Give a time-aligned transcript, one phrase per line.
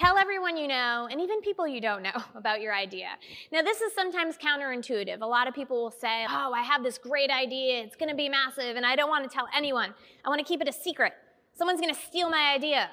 [0.00, 3.08] Tell everyone you know, and even people you don't know, about your idea.
[3.52, 5.20] Now, this is sometimes counterintuitive.
[5.20, 8.30] A lot of people will say, Oh, I have this great idea, it's gonna be
[8.30, 9.92] massive, and I don't wanna tell anyone.
[10.24, 11.12] I wanna keep it a secret.
[11.52, 12.88] Someone's gonna steal my idea.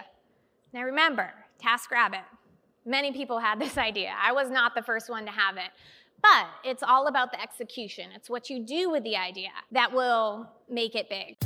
[0.73, 1.31] Now, remember,
[1.63, 2.23] TaskRabbit.
[2.85, 4.11] Many people had this idea.
[4.21, 5.71] I was not the first one to have it.
[6.21, 8.09] But it's all about the execution.
[8.15, 11.37] It's what you do with the idea that will make it big.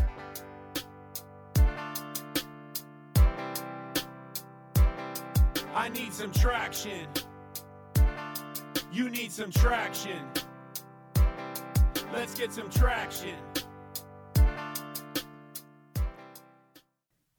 [5.73, 7.07] I need some traction.
[8.91, 10.19] You need some traction.
[12.11, 13.35] Let's get some traction.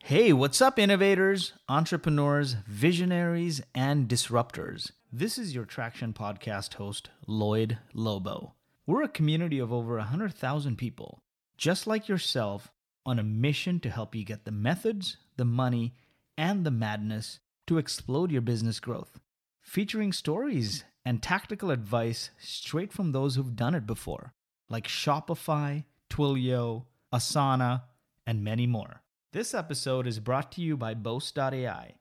[0.03, 4.93] Hey, what's up, innovators, entrepreneurs, visionaries, and disruptors?
[5.13, 8.55] This is your Traction Podcast host, Lloyed Lobo.
[8.87, 11.23] We're a community of over 100,000 people,
[11.59, 12.73] just like yourself,
[13.05, 15.93] on a mission to help you get the methods, the money,
[16.39, 19.21] and the madness to explode your business growth.
[19.63, 24.35] Featuring stories and tactical advice straight from those who've done it before,
[24.69, 27.83] like Shopify, Twilio, Asana,
[28.27, 29.03] and many more.
[29.33, 31.95] This episode is brought to you by Boast.ai.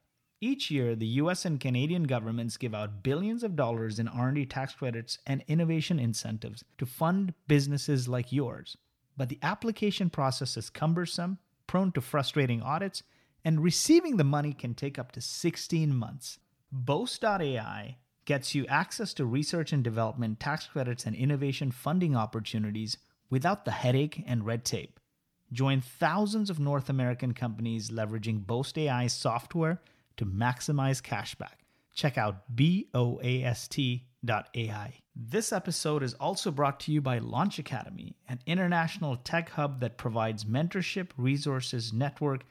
[0.44, 4.74] Each year, the US and Canadian governments give out billions of dollars in R&D tax
[4.74, 8.76] credits and innovation incentives to fund businesses like yours.
[9.16, 13.04] But the application process is cumbersome, prone to frustrating audits,
[13.44, 16.40] and receiving the money can take up to 16 months.
[16.72, 22.98] Boast.ai gets you access to research and development tax credits and innovation funding opportunities
[23.30, 25.00] without the headache and red tape.
[25.52, 29.82] Join thousands of North American companies leveraging Boast AI software
[30.18, 31.66] to maximize cashback.
[31.94, 33.84] Check out boast.ai.
[35.14, 39.98] This episode is also brought to you by Launch Academy, an international tech hub that
[39.98, 42.46] provides mentorship, resources, network,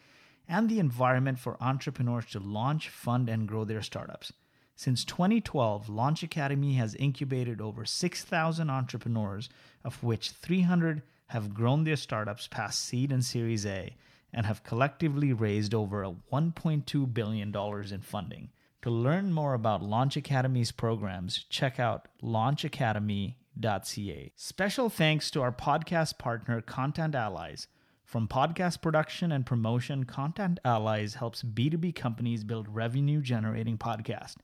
[0.51, 4.33] and the environment for entrepreneurs to launch, fund, and grow their startups.
[4.75, 9.48] Since 2012, Launch Academy has incubated over 6,000 entrepreneurs,
[9.84, 13.94] of which 300 have grown their startups past seed and Series A
[14.33, 18.49] and have collectively raised over $1.2 billion in funding.
[18.82, 24.32] To learn more about Launch Academy's programs, check out launchacademy.ca.
[24.34, 27.69] Special thanks to our podcast partner, Content Allies.
[28.10, 34.34] From podcast production and promotion, Content Allies helps B2B companies build revenue generating podcasts.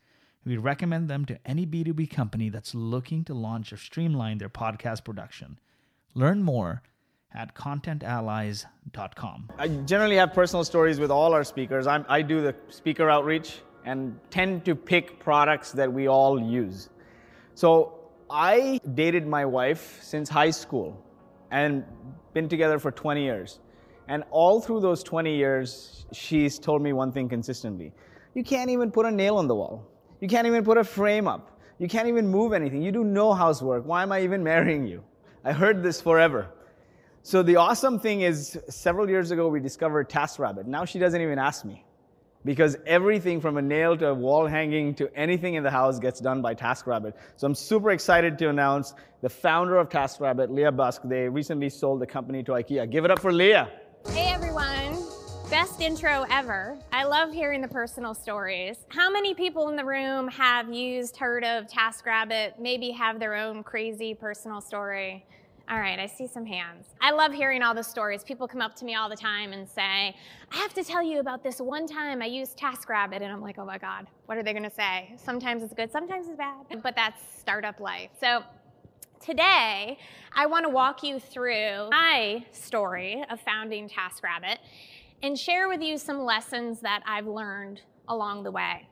[0.44, 5.02] We recommend them to any B2B company that's looking to launch or streamline their podcast
[5.02, 5.58] production.
[6.14, 6.84] Learn more
[7.34, 9.50] at contentallies.com.
[9.58, 11.88] I generally have personal stories with all our speakers.
[11.88, 16.88] I'm, i do the speaker outreach and tend to pick products that we all use.
[17.54, 17.98] So
[18.30, 21.02] I dated my wife since high school
[21.50, 21.84] and
[22.36, 23.60] been together for 20 years.
[24.08, 27.92] And all through those 20 years, she's told me one thing consistently
[28.34, 29.82] you can't even put a nail on the wall.
[30.20, 31.58] You can't even put a frame up.
[31.78, 32.82] You can't even move anything.
[32.82, 33.86] You do no housework.
[33.86, 35.02] Why am I even marrying you?
[35.42, 36.50] I heard this forever.
[37.22, 40.66] So the awesome thing is, several years ago, we discovered TaskRabbit.
[40.66, 41.85] Now she doesn't even ask me
[42.46, 46.20] because everything from a nail to a wall hanging to anything in the house gets
[46.20, 47.12] done by TaskRabbit.
[47.36, 51.06] So I'm super excited to announce the founder of TaskRabbit, Leah Busque.
[51.08, 52.88] They recently sold the company to IKEA.
[52.88, 53.68] Give it up for Leah.
[54.08, 54.96] Hey everyone.
[55.50, 56.78] Best intro ever.
[56.92, 58.78] I love hearing the personal stories.
[58.88, 63.64] How many people in the room have used, heard of TaskRabbit, maybe have their own
[63.64, 65.26] crazy personal story?
[65.68, 66.86] All right, I see some hands.
[67.00, 68.22] I love hearing all the stories.
[68.22, 70.14] People come up to me all the time and say,
[70.52, 73.20] I have to tell you about this one time I used TaskRabbit.
[73.20, 75.12] And I'm like, oh my God, what are they gonna say?
[75.16, 78.10] Sometimes it's good, sometimes it's bad, but that's startup life.
[78.20, 78.44] So
[79.18, 79.98] today,
[80.32, 84.58] I wanna walk you through my story of founding TaskRabbit
[85.24, 88.86] and share with you some lessons that I've learned along the way.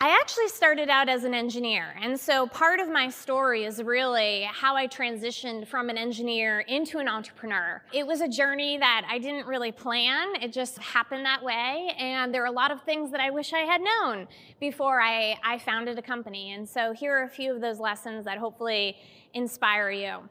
[0.00, 4.42] I actually started out as an engineer, and so part of my story is really
[4.52, 7.80] how I transitioned from an engineer into an entrepreneur.
[7.92, 12.34] It was a journey that I didn't really plan, it just happened that way, and
[12.34, 14.26] there are a lot of things that I wish I had known
[14.60, 16.52] before I, I founded a company.
[16.52, 18.96] And so here are a few of those lessons that hopefully
[19.32, 20.28] inspire you.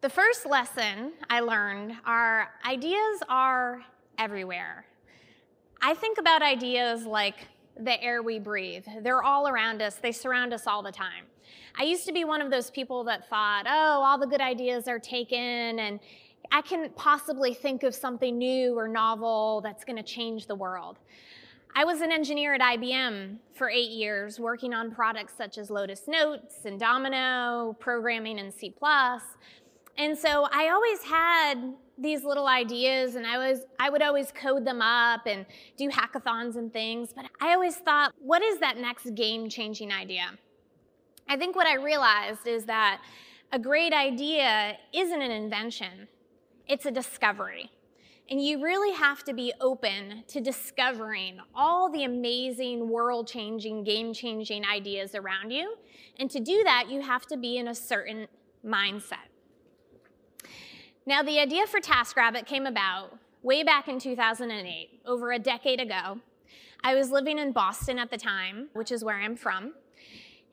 [0.00, 3.82] The first lesson I learned are ideas are
[4.18, 4.86] everywhere.
[5.80, 8.86] I think about ideas like the air we breathe.
[9.02, 11.24] They're all around us, they surround us all the time.
[11.78, 14.88] I used to be one of those people that thought, oh, all the good ideas
[14.88, 16.00] are taken, and
[16.50, 20.98] I can possibly think of something new or novel that's going to change the world.
[21.74, 26.08] I was an engineer at IBM for eight years, working on products such as Lotus
[26.08, 28.70] Notes and Domino, programming in C.
[29.98, 31.54] And so I always had
[31.98, 35.46] these little ideas and I was I would always code them up and
[35.78, 40.26] do hackathons and things, but I always thought, what is that next game-changing idea?
[41.28, 43.00] I think what I realized is that
[43.52, 46.08] a great idea isn't an invention.
[46.68, 47.70] It's a discovery.
[48.28, 54.12] And you really have to be open to discovering all the amazing, world changing, game
[54.12, 55.76] changing ideas around you.
[56.18, 58.26] And to do that, you have to be in a certain
[58.64, 59.28] mindset.
[61.08, 66.18] Now, the idea for TaskRabbit came about way back in 2008, over a decade ago.
[66.82, 69.74] I was living in Boston at the time, which is where I'm from.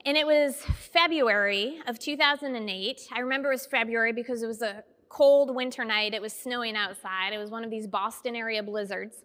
[0.06, 0.58] And it was
[0.92, 3.08] February of 2008.
[3.12, 6.14] I remember it was February because it was a cold winter night.
[6.14, 7.34] It was snowing outside.
[7.34, 9.24] It was one of these Boston area blizzards.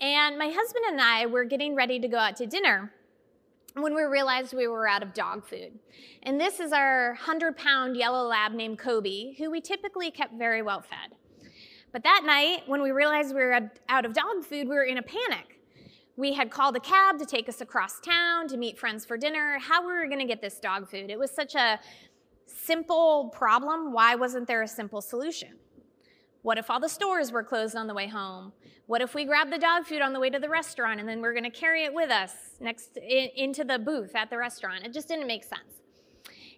[0.00, 2.92] And my husband and I were getting ready to go out to dinner
[3.78, 5.78] when we realized we were out of dog food.
[6.22, 10.62] And this is our 100 pound yellow lab named Kobe, who we typically kept very
[10.62, 11.16] well fed.
[11.92, 14.98] But that night, when we realized we were out of dog food, we were in
[14.98, 15.60] a panic.
[16.16, 19.58] We had called a cab to take us across town to meet friends for dinner.
[19.60, 21.10] How were we to get this dog food?
[21.10, 21.78] It was such a
[22.46, 23.92] simple problem.
[23.92, 25.56] Why wasn't there a simple solution?
[26.46, 28.52] What if all the stores were closed on the way home?
[28.86, 31.20] What if we grabbed the dog food on the way to the restaurant and then
[31.20, 34.84] we're going to carry it with us next in, into the booth at the restaurant?
[34.84, 35.82] It just didn't make sense.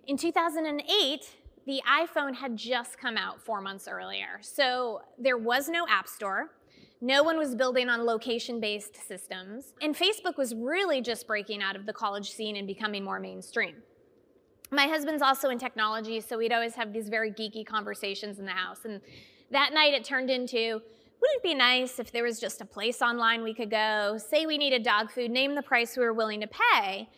[0.06, 4.40] In 2008, the iPhone had just come out four months earlier.
[4.42, 6.50] So there was no app store.
[7.00, 9.72] No one was building on location based systems.
[9.80, 13.76] And Facebook was really just breaking out of the college scene and becoming more mainstream.
[14.70, 18.50] My husband's also in technology, so we'd always have these very geeky conversations in the
[18.52, 18.80] house.
[18.84, 19.00] And
[19.50, 20.80] that night it turned into
[21.20, 24.46] wouldn't it be nice if there was just a place online we could go, say
[24.46, 27.08] we needed dog food, name the price we were willing to pay?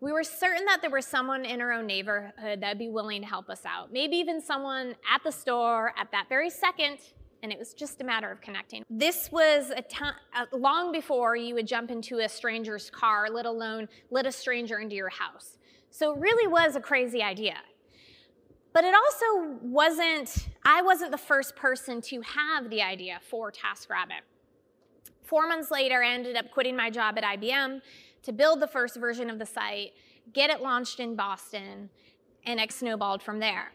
[0.00, 3.22] We were certain that there was someone in our own neighborhood that would be willing
[3.22, 3.92] to help us out.
[3.92, 6.98] Maybe even someone at the store at that very second,
[7.42, 8.84] and it was just a matter of connecting.
[8.90, 10.14] This was a time
[10.52, 14.94] long before you would jump into a stranger's car, let alone let a stranger into
[14.94, 15.58] your house.
[15.90, 17.56] So it really was a crazy idea.
[18.72, 24.22] But it also wasn't, I wasn't the first person to have the idea for TaskRabbit.
[25.24, 27.80] Four months later, I ended up quitting my job at IBM
[28.22, 29.92] to build the first version of the site,
[30.32, 31.90] get it launched in Boston,
[32.44, 33.72] and it snowballed from there.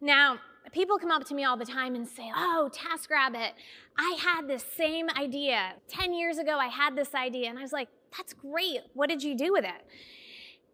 [0.00, 0.38] Now,
[0.72, 3.50] people come up to me all the time and say, Oh, TaskRabbit,
[3.98, 5.74] I had this same idea.
[5.88, 7.48] 10 years ago, I had this idea.
[7.48, 8.80] And I was like, That's great.
[8.94, 9.86] What did you do with it?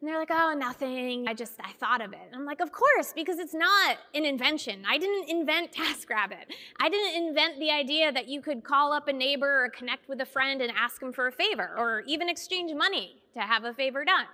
[0.00, 1.26] And they're like, oh, nothing.
[1.26, 2.18] I just, I thought of it.
[2.26, 4.82] And I'm like, of course, because it's not an invention.
[4.86, 6.52] I didn't invent TaskRabbit.
[6.78, 10.20] I didn't invent the idea that you could call up a neighbor or connect with
[10.20, 13.72] a friend and ask them for a favor or even exchange money to have a
[13.72, 14.26] favor done.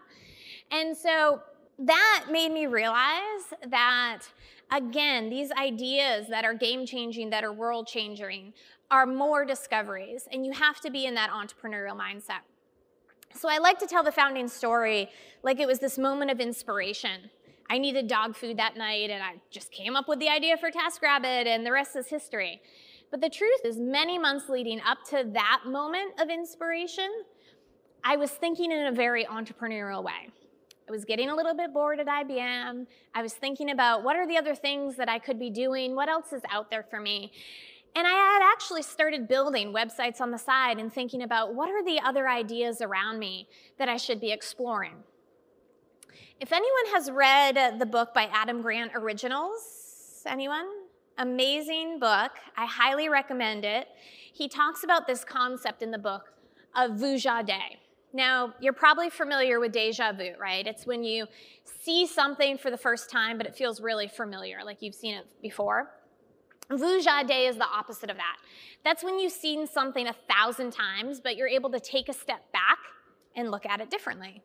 [0.73, 1.43] And so
[1.79, 4.23] that made me realize that,
[4.71, 8.53] again, these ideas that are game changing, that are world changing,
[8.91, 10.29] are more discoveries.
[10.33, 12.41] And you have to be in that entrepreneurial mindset.
[13.35, 15.09] So I like to tell the founding story
[15.43, 17.31] like it was this moment of inspiration.
[17.71, 20.71] I needed dog food that night, and I just came up with the idea for
[20.71, 22.61] TaskRabbit, and the rest is history.
[23.11, 27.11] But the truth is, many months leading up to that moment of inspiration,
[28.05, 30.31] I was thinking in a very entrepreneurial way.
[30.89, 32.87] I was getting a little bit bored at IBM.
[33.15, 35.95] I was thinking about what are the other things that I could be doing?
[35.95, 37.33] What else is out there for me?
[37.95, 41.85] And I had actually started building websites on the side and thinking about what are
[41.85, 43.49] the other ideas around me
[43.79, 44.95] that I should be exploring.
[46.41, 50.67] If anyone has read the book by Adam Grant, Originals, anyone?
[51.19, 52.33] Amazing book.
[52.57, 53.89] I highly recommend it.
[54.33, 56.33] He talks about this concept in the book
[56.75, 57.77] of vuja vujade.
[58.15, 60.67] Now, you're probably familiar with deja vu, right?
[60.67, 61.27] It's when you
[61.83, 65.27] see something for the first time, but it feels really familiar, like you've seen it
[65.43, 65.91] before.
[66.79, 68.37] Vuja de is the opposite of that.
[68.85, 72.51] That's when you've seen something a thousand times, but you're able to take a step
[72.53, 72.79] back
[73.37, 74.43] and look at it differently.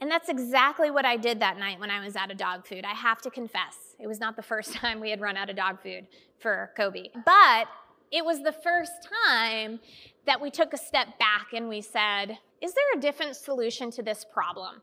[0.00, 2.84] And that's exactly what I did that night when I was out of dog food.
[2.84, 5.56] I have to confess, it was not the first time we had run out of
[5.56, 6.06] dog food
[6.38, 7.66] for Kobe, but
[8.12, 9.80] it was the first time
[10.26, 14.02] that we took a step back and we said, is there a different solution to
[14.02, 14.82] this problem?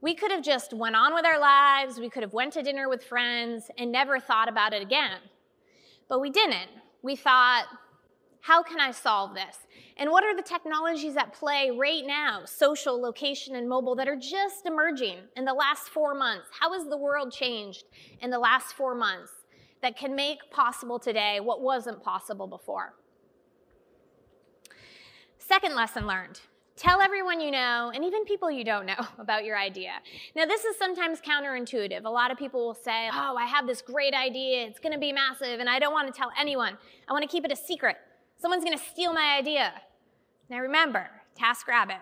[0.00, 2.88] We could have just went on with our lives, we could have went to dinner
[2.88, 5.18] with friends and never thought about it again.
[6.12, 6.68] But we didn't.
[7.00, 7.64] We thought,
[8.42, 9.56] how can I solve this?
[9.96, 14.18] And what are the technologies at play right now, social, location, and mobile, that are
[14.18, 16.48] just emerging in the last four months?
[16.60, 17.84] How has the world changed
[18.20, 19.32] in the last four months
[19.80, 22.92] that can make possible today what wasn't possible before?
[25.38, 26.42] Second lesson learned
[26.76, 29.92] Tell everyone you know, and even people you don't know, about your idea.
[30.34, 32.04] Now, this is sometimes counterintuitive.
[32.04, 35.12] A lot of people will say, Oh, I have this great idea, it's gonna be
[35.12, 36.78] massive, and I don't wanna tell anyone.
[37.08, 37.96] I wanna keep it a secret.
[38.38, 39.72] Someone's gonna steal my idea.
[40.48, 42.00] Now, remember, TaskRabbit.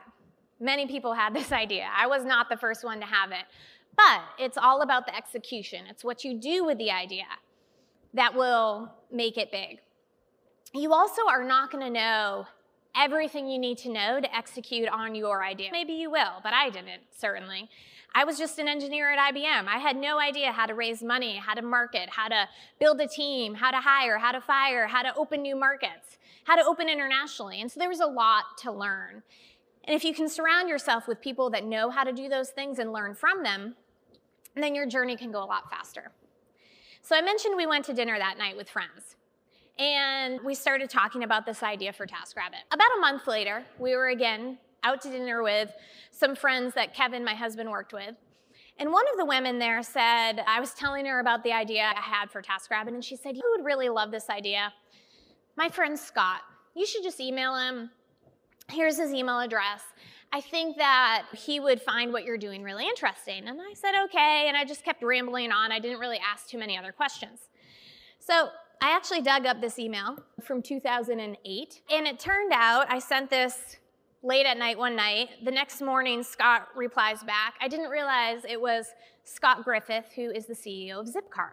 [0.61, 1.89] Many people had this idea.
[1.95, 3.45] I was not the first one to have it.
[3.97, 7.25] But it's all about the execution, it's what you do with the idea
[8.15, 9.79] that will make it big.
[10.73, 12.47] You also are not gonna know
[12.97, 15.71] everything you need to know to execute on your idea.
[15.73, 17.69] Maybe you will, but I didn't, certainly.
[18.15, 19.69] I was just an engineer at IBM.
[19.69, 22.49] I had no idea how to raise money, how to market, how to
[22.81, 26.57] build a team, how to hire, how to fire, how to open new markets, how
[26.57, 27.61] to open internationally.
[27.61, 29.23] And so there was a lot to learn.
[29.85, 32.79] And if you can surround yourself with people that know how to do those things
[32.79, 33.77] and learn from them,
[34.57, 36.11] then your journey can go a lot faster.
[37.03, 39.17] So I mentioned we went to dinner that night with friends
[39.81, 42.63] and we started talking about this idea for TaskRabbit.
[42.71, 45.73] About a month later, we were again out to dinner with
[46.11, 48.15] some friends that Kevin, my husband, worked with.
[48.79, 52.01] And one of the women there said, I was telling her about the idea I
[52.01, 54.73] had for TaskRabbit, and she said, You would really love this idea.
[55.57, 56.43] My friend Scott,
[56.75, 57.91] you should just email him.
[58.71, 59.83] Here's his email address.
[60.33, 63.49] I think that he would find what you're doing really interesting.
[63.49, 64.45] And I said, okay.
[64.47, 65.73] And I just kept rambling on.
[65.73, 67.49] I didn't really ask too many other questions.
[68.21, 68.51] So
[68.83, 73.77] I actually dug up this email from 2008, and it turned out I sent this
[74.23, 75.29] late at night one night.
[75.45, 77.55] The next morning, Scott replies back.
[77.61, 78.87] I didn't realize it was
[79.25, 81.51] Scott Griffith, who is the CEO of Zipcar.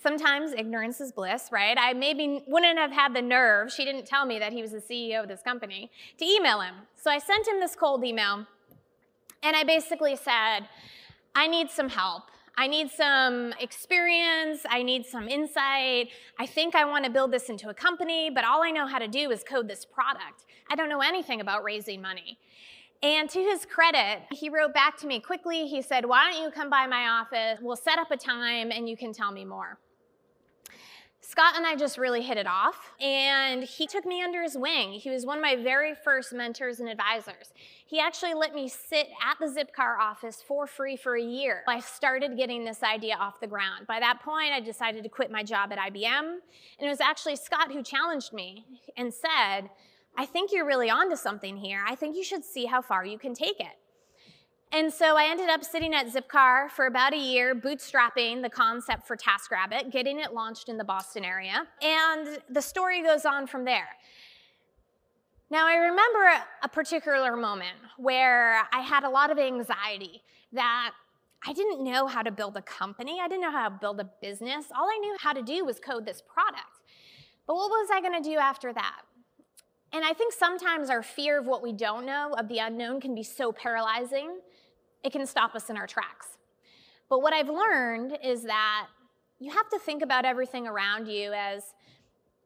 [0.01, 1.77] Sometimes ignorance is bliss, right?
[1.79, 4.81] I maybe wouldn't have had the nerve, she didn't tell me that he was the
[4.81, 6.73] CEO of this company, to email him.
[6.95, 8.47] So I sent him this cold email,
[9.43, 10.61] and I basically said,
[11.35, 12.23] I need some help.
[12.61, 14.67] I need some experience.
[14.69, 16.09] I need some insight.
[16.37, 18.99] I think I want to build this into a company, but all I know how
[18.99, 20.45] to do is code this product.
[20.69, 22.37] I don't know anything about raising money.
[23.01, 25.65] And to his credit, he wrote back to me quickly.
[25.65, 27.57] He said, Why don't you come by my office?
[27.63, 29.79] We'll set up a time and you can tell me more.
[31.31, 34.91] Scott and I just really hit it off, and he took me under his wing.
[34.91, 37.53] He was one of my very first mentors and advisors.
[37.85, 41.63] He actually let me sit at the Zipcar office for free for a year.
[41.69, 43.87] I started getting this idea off the ground.
[43.87, 46.41] By that point, I decided to quit my job at IBM, and
[46.81, 48.65] it was actually Scott who challenged me
[48.97, 49.69] and said,
[50.17, 51.81] I think you're really onto something here.
[51.87, 53.77] I think you should see how far you can take it.
[54.73, 59.05] And so I ended up sitting at Zipcar for about a year, bootstrapping the concept
[59.05, 61.67] for TaskRabbit, getting it launched in the Boston area.
[61.81, 63.89] And the story goes on from there.
[65.49, 66.31] Now, I remember
[66.63, 70.21] a particular moment where I had a lot of anxiety
[70.53, 70.91] that
[71.45, 73.19] I didn't know how to build a company.
[73.21, 74.67] I didn't know how to build a business.
[74.73, 76.79] All I knew how to do was code this product.
[77.45, 79.01] But what was I going to do after that?
[79.91, 83.13] And I think sometimes our fear of what we don't know, of the unknown, can
[83.13, 84.39] be so paralyzing
[85.03, 86.37] it can stop us in our tracks.
[87.09, 88.87] But what I've learned is that
[89.39, 91.63] you have to think about everything around you as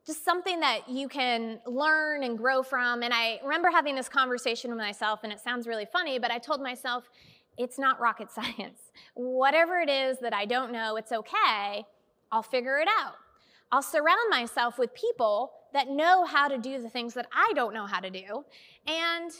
[0.06, 3.02] just something that you can learn and grow from.
[3.02, 6.38] And I remember having this conversation with myself, and it sounds really funny, but I
[6.38, 7.10] told myself,
[7.58, 8.80] it's not rocket science.
[9.16, 11.86] Whatever it is that I don't know, it's okay.
[12.32, 13.16] I'll figure it out.
[13.72, 17.74] I'll surround myself with people that know how to do the things that I don't
[17.74, 18.46] know how to do,
[18.88, 19.32] and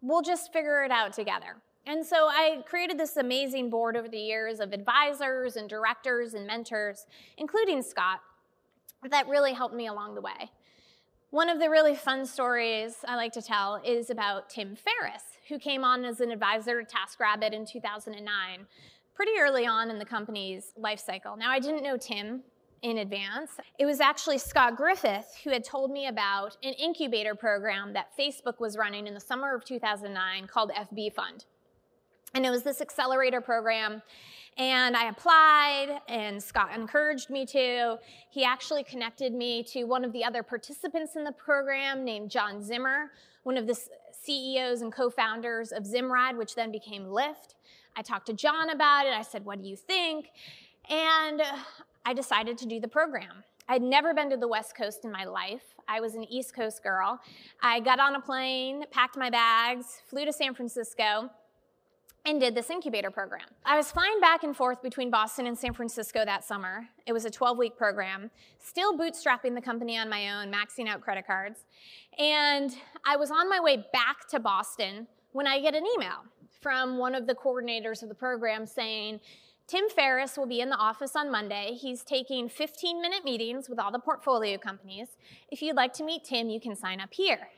[0.00, 1.56] we'll just figure it out together.
[1.86, 6.44] And so I created this amazing board over the years of advisors and directors and
[6.44, 7.06] mentors,
[7.38, 8.20] including Scott,
[9.08, 10.50] that really helped me along the way.
[11.30, 15.58] One of the really fun stories I like to tell is about Tim Ferriss, who
[15.58, 18.66] came on as an advisor to TaskRabbit in 2009,
[19.14, 21.36] pretty early on in the company's life cycle.
[21.36, 22.42] Now, I didn't know Tim
[22.82, 23.52] in advance.
[23.78, 28.58] It was actually Scott Griffith who had told me about an incubator program that Facebook
[28.58, 31.44] was running in the summer of 2009 called FB Fund.
[32.34, 34.02] And it was this accelerator program.
[34.58, 37.98] And I applied, and Scott encouraged me to.
[38.30, 42.62] He actually connected me to one of the other participants in the program named John
[42.62, 43.10] Zimmer,
[43.42, 43.78] one of the
[44.12, 47.54] CEOs and co founders of Zimride, which then became Lyft.
[47.96, 49.12] I talked to John about it.
[49.12, 50.30] I said, What do you think?
[50.88, 51.42] And
[52.06, 53.44] I decided to do the program.
[53.68, 55.74] I'd never been to the West Coast in my life.
[55.88, 57.20] I was an East Coast girl.
[57.62, 61.30] I got on a plane, packed my bags, flew to San Francisco
[62.26, 63.46] and did this incubator program.
[63.64, 66.88] I was flying back and forth between Boston and San Francisco that summer.
[67.06, 71.00] It was a 12 week program, still bootstrapping the company on my own, maxing out
[71.00, 71.60] credit cards.
[72.18, 76.24] And I was on my way back to Boston when I get an email
[76.60, 79.20] from one of the coordinators of the program saying,
[79.68, 81.76] Tim Ferriss will be in the office on Monday.
[81.80, 85.16] He's taking 15 minute meetings with all the portfolio companies.
[85.50, 87.48] If you'd like to meet Tim, you can sign up here.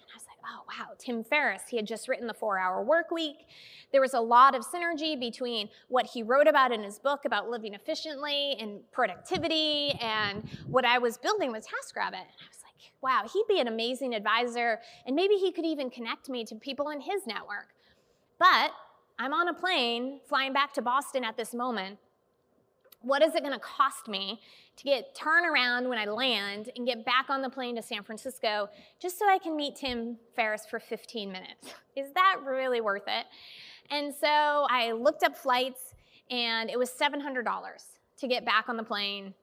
[0.50, 3.46] Oh, wow, Tim Ferriss, he had just written The Four Hour Work Week.
[3.92, 7.50] There was a lot of synergy between what he wrote about in his book about
[7.50, 12.14] living efficiently and productivity and what I was building with TaskRabbit.
[12.14, 15.90] And I was like, wow, he'd be an amazing advisor, and maybe he could even
[15.90, 17.68] connect me to people in his network.
[18.38, 18.72] But
[19.18, 21.98] I'm on a plane flying back to Boston at this moment.
[23.02, 24.40] What is it going to cost me
[24.76, 28.02] to get turn around when I land and get back on the plane to San
[28.02, 28.68] Francisco
[29.00, 31.74] just so I can meet Tim Ferriss for 15 minutes?
[31.96, 33.26] Is that really worth it?
[33.90, 35.94] And so I looked up flights
[36.30, 37.44] and it was $700
[38.18, 39.34] to get back on the plane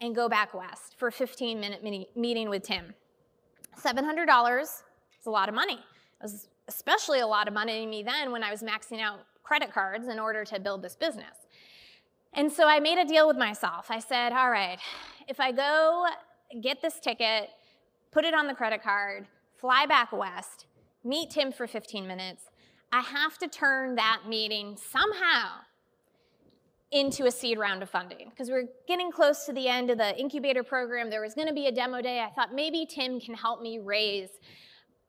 [0.00, 1.82] and go back west for a 15 minute
[2.16, 2.94] meeting with Tim.
[3.78, 4.82] $700 is
[5.26, 5.74] a lot of money.
[5.74, 9.20] It was especially a lot of money to me then when I was maxing out
[9.42, 11.46] credit cards in order to build this business.
[12.34, 13.86] And so I made a deal with myself.
[13.90, 14.78] I said, all right,
[15.28, 16.06] if I go
[16.62, 17.50] get this ticket,
[18.10, 19.26] put it on the credit card,
[19.58, 20.66] fly back west,
[21.04, 22.44] meet Tim for 15 minutes,
[22.90, 25.60] I have to turn that meeting somehow
[26.90, 30.18] into a seed round of funding because we're getting close to the end of the
[30.18, 31.08] incubator program.
[31.08, 32.20] There was going to be a demo day.
[32.20, 34.28] I thought maybe Tim can help me raise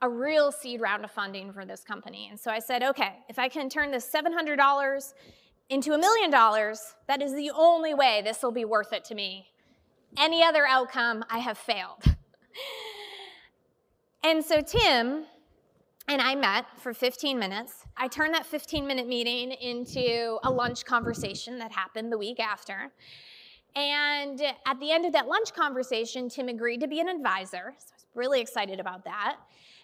[0.01, 2.27] a real seed round of funding for this company.
[2.29, 5.13] And so I said, okay, if I can turn this $700
[5.69, 9.15] into a million dollars, that is the only way this will be worth it to
[9.15, 9.47] me.
[10.17, 12.03] Any other outcome, I have failed.
[14.23, 15.25] and so Tim
[16.07, 17.85] and I met for 15 minutes.
[17.97, 22.91] I turned that 15 minute meeting into a lunch conversation that happened the week after.
[23.75, 27.73] And at the end of that lunch conversation, Tim agreed to be an advisor.
[27.79, 29.37] So I was really excited about that.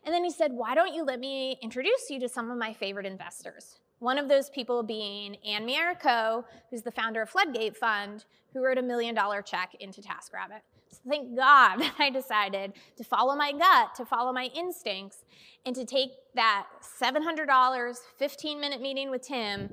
[0.05, 2.73] And then he said, Why don't you let me introduce you to some of my
[2.73, 3.78] favorite investors?
[3.99, 8.77] One of those people being Ann Miura-Ko, who's the founder of Floodgate Fund, who wrote
[8.77, 10.61] a million dollar check into TaskRabbit.
[10.89, 15.25] So thank God that I decided to follow my gut, to follow my instincts,
[15.65, 16.67] and to take that
[17.01, 19.69] $700, 15 minute meeting with Tim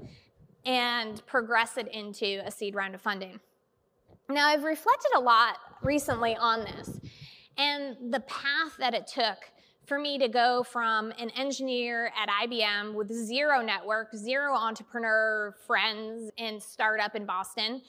[0.65, 3.39] and progress it into a seed round of funding.
[4.29, 7.01] Now, I've reflected a lot recently on this
[7.57, 9.39] and the path that it took
[9.87, 16.31] for me to go from an engineer at IBM with zero network, zero entrepreneur friends
[16.37, 17.83] and startup in Boston,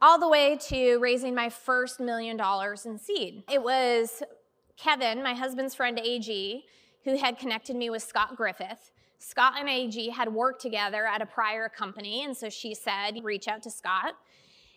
[0.00, 3.42] all the way to raising my first million dollars in seed.
[3.50, 4.22] It was
[4.76, 6.64] Kevin, my husband's friend AG,
[7.04, 8.92] who had connected me with Scott Griffith.
[9.18, 13.48] Scott and AG had worked together at a prior company, and so she said, reach
[13.48, 14.14] out to Scott.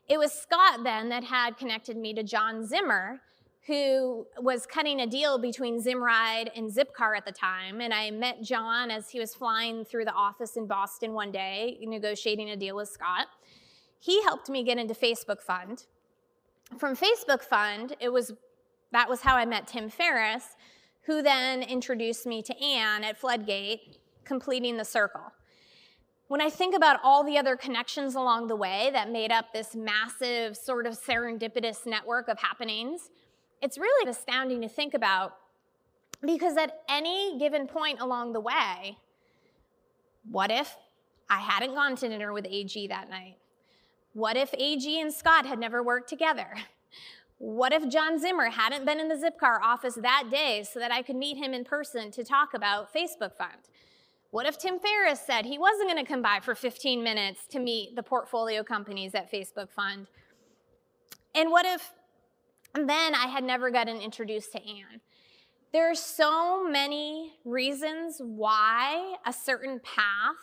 [0.07, 3.19] It was Scott then that had connected me to John Zimmer,
[3.69, 7.81] who was cutting a deal between Zimride and Zipcar at the time.
[7.81, 11.77] And I met John as he was flying through the office in Boston one day,
[11.79, 13.27] negotiating a deal with Scott.
[13.99, 15.85] He helped me get into Facebook Fund.
[16.79, 18.33] From Facebook Fund, it was
[18.91, 20.55] that was how I met Tim Ferriss,
[21.03, 25.31] who then introduced me to Ann at Floodgate, completing the circle.
[26.27, 29.75] When I think about all the other connections along the way that made up this
[29.75, 33.11] massive sort of serendipitous network of happenings,
[33.61, 35.35] it's really astounding to think about
[36.21, 38.97] because at any given point along the way,
[40.29, 40.75] what if
[41.29, 43.37] I hadn't gone to dinner with AG that night?
[44.13, 46.47] What if AG and Scott had never worked together?
[47.37, 51.01] What if John Zimmer hadn't been in the Zipcar office that day so that I
[51.01, 53.69] could meet him in person to talk about Facebook Fund?
[54.31, 57.59] What if Tim Ferriss said he wasn't going to come by for 15 minutes to
[57.59, 60.07] meet the portfolio companies at Facebook Fund?
[61.33, 61.93] And what if
[62.75, 65.01] and then I had never gotten introduced to Ann.
[65.71, 70.35] There are so many reasons why a certain path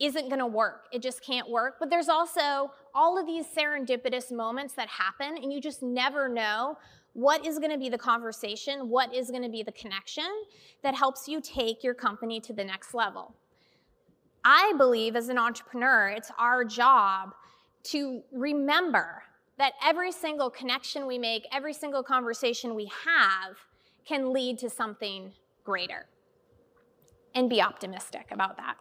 [0.00, 0.86] isn't going to work.
[0.90, 1.76] It just can't work.
[1.78, 6.76] But there's also all of these serendipitous moments that happen, and you just never know
[7.12, 10.28] what is going to be the conversation, what is going to be the connection
[10.82, 13.34] that helps you take your company to the next level.
[14.44, 17.34] I believe as an entrepreneur, it's our job
[17.84, 19.22] to remember
[19.62, 23.56] that every single connection we make, every single conversation we have
[24.04, 25.30] can lead to something
[25.62, 26.06] greater.
[27.32, 28.74] And be optimistic about that.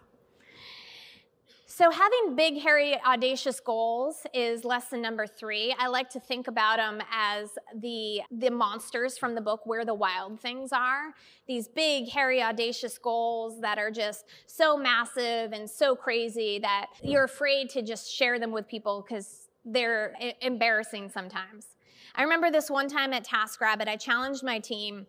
[1.67, 5.73] So, having big, hairy, audacious goals is lesson number three.
[5.79, 9.93] I like to think about them as the, the monsters from the book Where the
[9.93, 11.13] Wild Things Are.
[11.47, 17.23] These big, hairy, audacious goals that are just so massive and so crazy that you're
[17.23, 21.67] afraid to just share them with people because they're embarrassing sometimes.
[22.15, 25.07] I remember this one time at TaskRabbit, I challenged my team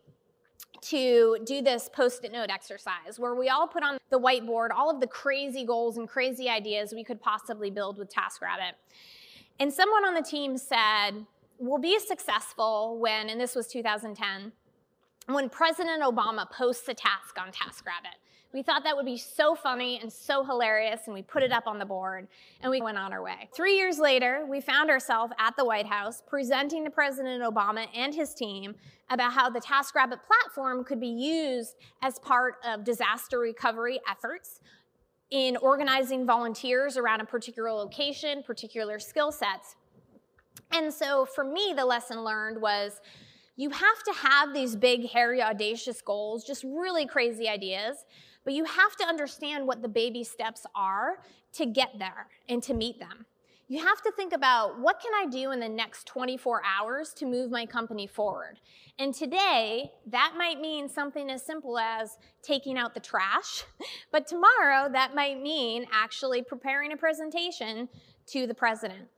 [0.82, 5.00] to do this post-it note exercise where we all put on the whiteboard all of
[5.00, 8.72] the crazy goals and crazy ideas we could possibly build with TaskRabbit.
[9.60, 11.26] And someone on the team said,
[11.58, 14.52] we'll be successful when, and this was 2010,
[15.26, 18.18] when President Obama posts a task on TaskRabbit.
[18.52, 21.66] We thought that would be so funny and so hilarious, and we put it up
[21.66, 22.28] on the board
[22.60, 23.48] and we went on our way.
[23.54, 28.14] Three years later, we found ourselves at the White House presenting to President Obama and
[28.14, 28.74] his team
[29.08, 34.60] about how the TaskRabbit platform could be used as part of disaster recovery efforts
[35.30, 39.76] in organizing volunteers around a particular location, particular skill sets.
[40.72, 43.00] And so for me, the lesson learned was
[43.56, 48.04] you have to have these big, hairy, audacious goals, just really crazy ideas,
[48.44, 51.18] but you have to understand what the baby steps are
[51.54, 53.26] to get there and to meet them.
[53.68, 57.24] You have to think about what can I do in the next 24 hours to
[57.24, 58.58] move my company forward.
[58.98, 63.64] And today, that might mean something as simple as taking out the trash,
[64.12, 67.88] but tomorrow that might mean actually preparing a presentation
[68.26, 69.08] to the president.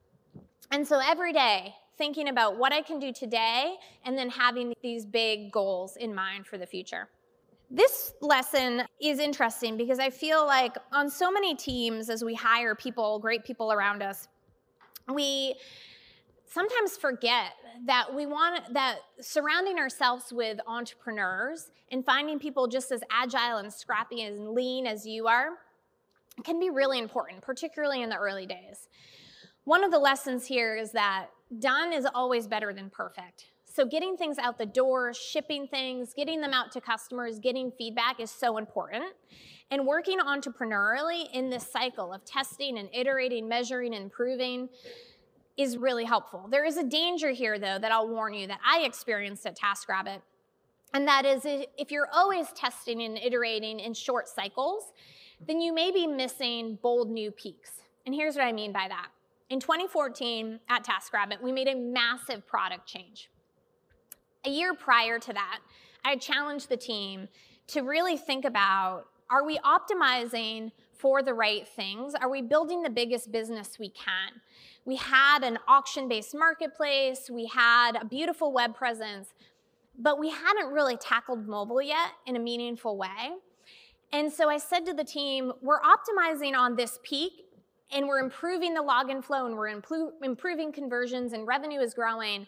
[0.71, 5.05] And so every day, thinking about what I can do today and then having these
[5.05, 7.09] big goals in mind for the future.
[7.75, 12.77] This lesson is interesting because I feel like on so many teams, as we hire
[12.77, 14.29] people, great people around us,
[15.13, 15.57] we
[16.47, 17.51] sometimes forget
[17.87, 23.73] that we want that surrounding ourselves with entrepreneurs and finding people just as agile and
[23.73, 25.49] scrappy and lean as you are
[26.45, 28.89] can be really important, particularly in the early days.
[29.65, 31.27] One of the lessons here is that
[31.59, 33.47] done is always better than perfect.
[33.75, 38.21] So, getting things out the door, shipping things, getting them out to customers, getting feedback
[38.21, 39.15] is so important.
[39.69, 44.69] And working entrepreneurially in this cycle of testing and iterating, measuring, and improving
[45.57, 46.47] is really helpful.
[46.49, 50.21] There is a danger here, though, that I'll warn you that I experienced at TaskRabbit.
[50.93, 54.93] And that is if you're always testing and iterating in short cycles,
[55.45, 57.81] then you may be missing bold new peaks.
[58.07, 59.09] And here's what I mean by that.
[59.51, 63.31] In 2014 at TaskRabbit, we made a massive product change.
[64.47, 65.61] A year prior to that,
[66.05, 67.29] I challenged the team
[67.69, 72.15] to really think about are we optimizing for the right things?
[72.15, 74.41] Are we building the biggest business we can?
[74.85, 79.33] We had an auction based marketplace, we had a beautiful web presence,
[79.99, 83.37] but we hadn't really tackled mobile yet in a meaningful way.
[84.13, 87.47] And so I said to the team, we're optimizing on this peak
[87.91, 92.47] and we're improving the login flow and we're improving conversions and revenue is growing.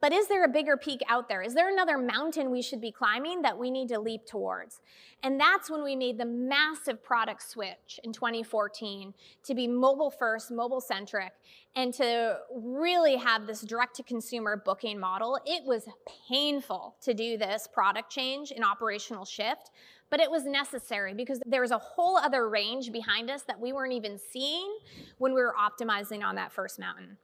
[0.00, 1.42] But is there a bigger peak out there?
[1.42, 4.80] Is there another mountain we should be climbing that we need to leap towards?
[5.24, 10.52] And that's when we made the massive product switch in 2014 to be mobile first,
[10.52, 11.32] mobile centric,
[11.74, 15.40] and to really have this direct to consumer booking model.
[15.44, 15.88] It was
[16.28, 19.72] painful to do this product change and operational shift,
[20.10, 23.72] but it was necessary because there was a whole other range behind us that we
[23.72, 24.78] weren't even seeing
[25.18, 27.16] when we were optimizing on that first mountain.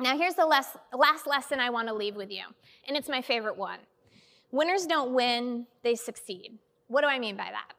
[0.00, 0.76] Now, here's the last,
[1.26, 2.42] lesson I want to leave with you,
[2.88, 3.78] and it's my favorite one.
[4.50, 6.58] Winners don't win, they succeed.
[6.88, 7.74] What do I mean by that?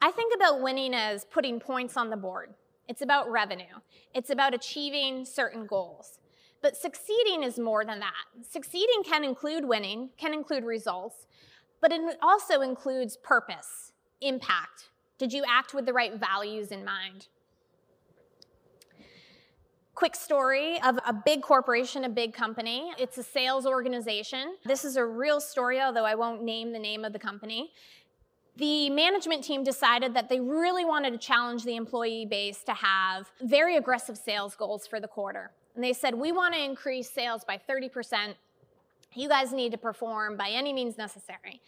[0.00, 2.54] I think about winning as putting points on the board.
[2.86, 3.80] It's about revenue,
[4.14, 6.18] it's about achieving certain goals.
[6.60, 8.24] But succeeding is more than that.
[8.42, 11.26] Succeeding can include winning, can include results,
[11.80, 14.90] but it also includes purpose, impact.
[15.18, 17.28] Did you act with the right values in mind?
[19.98, 22.92] Quick story of a big corporation, a big company.
[23.00, 24.54] It's a sales organization.
[24.64, 27.72] This is a real story, although I won't name the name of the company.
[28.58, 33.32] The management team decided that they really wanted to challenge the employee base to have
[33.42, 35.50] very aggressive sales goals for the quarter.
[35.74, 38.34] And they said, We want to increase sales by 30%.
[39.16, 41.60] You guys need to perform by any means necessary.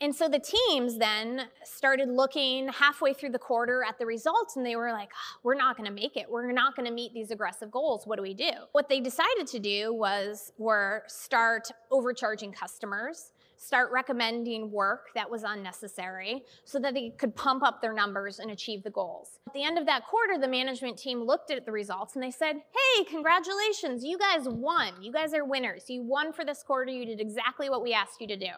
[0.00, 4.66] And so the teams then started looking halfway through the quarter at the results and
[4.66, 6.26] they were like, oh, we're not going to make it.
[6.28, 8.06] We're not going to meet these aggressive goals.
[8.06, 8.50] What do we do?
[8.72, 15.42] What they decided to do was were start overcharging customers, start recommending work that was
[15.42, 19.38] unnecessary so that they could pump up their numbers and achieve the goals.
[19.46, 22.32] At the end of that quarter, the management team looked at the results and they
[22.32, 24.04] said, "Hey, congratulations.
[24.04, 25.02] You guys won.
[25.02, 25.88] You guys are winners.
[25.88, 26.90] You won for this quarter.
[26.90, 28.50] You did exactly what we asked you to do."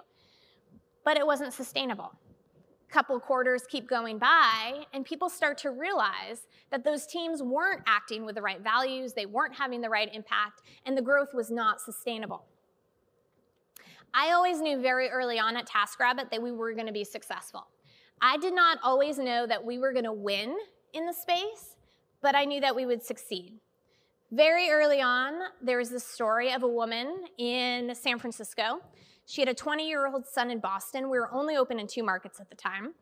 [1.07, 2.11] But it wasn't sustainable.
[2.90, 7.83] A couple quarters keep going by, and people start to realize that those teams weren't
[7.87, 11.49] acting with the right values, they weren't having the right impact, and the growth was
[11.49, 12.45] not sustainable.
[14.12, 17.69] I always knew very early on at TaskRabbit that we were going to be successful.
[18.21, 20.57] I did not always know that we were going to win
[20.92, 21.77] in the space,
[22.21, 23.53] but I knew that we would succeed.
[24.33, 28.81] Very early on, there was this story of a woman in San Francisco
[29.27, 31.11] she had a 20 year old son in Boston.
[31.11, 32.95] We were only open in two markets at the time.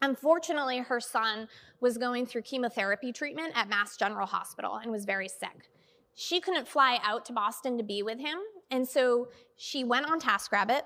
[0.00, 1.48] Unfortunately, her son
[1.80, 5.70] was going through chemotherapy treatment at Mass General Hospital and was very sick.
[6.14, 8.38] She couldn't fly out to Boston to be with him,
[8.70, 10.82] and so she went on TaskRabbit.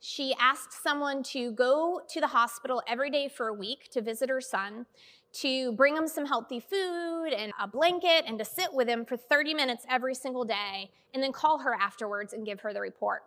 [0.00, 4.28] She asked someone to go to the hospital every day for a week to visit
[4.28, 4.86] her son,
[5.34, 9.16] to bring him some healthy food and a blanket, and to sit with him for
[9.16, 13.22] 30 minutes every single day, and then call her afterwards and give her the report.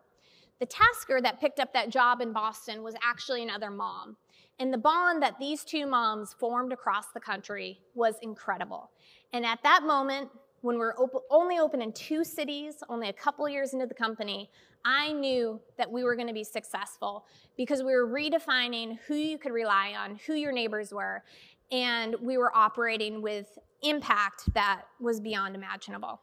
[0.59, 4.17] The tasker that picked up that job in Boston was actually another mom.
[4.59, 8.91] And the bond that these two moms formed across the country was incredible.
[9.33, 10.29] And at that moment,
[10.61, 14.49] when we're op- only open in two cities, only a couple years into the company,
[14.85, 17.25] I knew that we were going to be successful
[17.57, 21.23] because we were redefining who you could rely on, who your neighbors were,
[21.71, 26.21] and we were operating with impact that was beyond imaginable.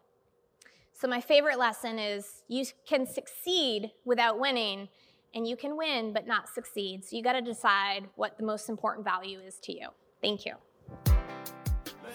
[0.92, 4.88] So, my favorite lesson is you can succeed without winning,
[5.34, 7.04] and you can win but not succeed.
[7.04, 9.88] So, you got to decide what the most important value is to you.
[10.20, 10.54] Thank you.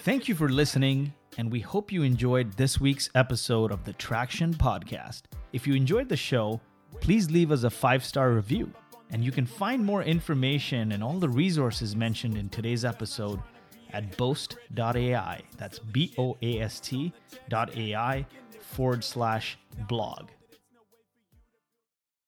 [0.02, 4.54] Thank you for listening, and we hope you enjoyed this week's episode of the Traction
[4.54, 5.22] Podcast.
[5.52, 6.60] If you enjoyed the show,
[7.00, 8.72] please leave us a five star review.
[9.10, 13.40] And you can find more information and all the resources mentioned in today's episode
[13.92, 15.40] at boast.ai.
[15.56, 17.12] That's B O A S T
[17.48, 18.26] dot AI
[18.62, 20.28] forward slash blog.